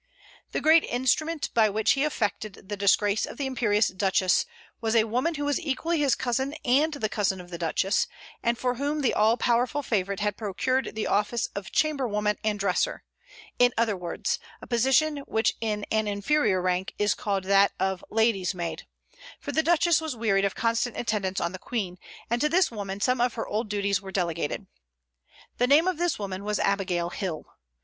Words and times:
The 0.51 0.61
great 0.61 0.83
instrument 0.85 1.51
by 1.53 1.69
which 1.69 1.91
he 1.91 2.03
effected 2.03 2.67
the 2.69 2.75
disgrace 2.75 3.27
of 3.27 3.37
the 3.37 3.45
imperious 3.45 3.89
Duchess 3.89 4.47
was 4.81 4.95
a 4.95 5.03
woman 5.03 5.35
who 5.35 5.45
was 5.45 5.59
equally 5.59 5.99
his 5.99 6.15
cousin 6.15 6.55
and 6.65 6.91
the 6.95 7.07
cousin 7.07 7.39
of 7.39 7.51
the 7.51 7.59
Duchess, 7.59 8.07
and 8.41 8.57
for 8.57 8.73
whom 8.73 9.01
the 9.01 9.13
all 9.13 9.37
powerful 9.37 9.83
favorite 9.83 10.19
had 10.19 10.37
procured 10.37 10.95
the 10.95 11.05
office 11.05 11.49
of 11.53 11.71
chamber 11.71 12.07
woman 12.07 12.39
and 12.43 12.57
dresser, 12.59 13.03
in 13.59 13.75
other 13.77 13.95
words, 13.95 14.39
a 14.59 14.65
position 14.65 15.17
which 15.27 15.53
in 15.61 15.85
an 15.91 16.07
inferior 16.07 16.63
rank 16.63 16.95
is 16.97 17.13
called 17.13 17.43
that 17.43 17.71
of 17.79 18.03
lady's 18.09 18.55
maid; 18.55 18.87
for 19.39 19.51
the 19.51 19.61
Duchess 19.61 20.01
was 20.01 20.15
wearied 20.15 20.45
of 20.45 20.55
constant 20.55 20.97
attendance 20.97 21.39
on 21.39 21.51
the 21.51 21.59
Queen, 21.59 21.99
and 22.27 22.41
to 22.41 22.49
this 22.49 22.71
woman 22.71 22.99
some 23.01 23.21
of 23.21 23.35
her 23.35 23.45
old 23.47 23.69
duties 23.69 24.01
were 24.01 24.11
delegated. 24.11 24.65
The 25.59 25.67
name 25.67 25.87
of 25.87 25.99
this 25.99 26.17
woman 26.17 26.43
was 26.43 26.57
Abigail 26.57 27.11
Hill. 27.11 27.45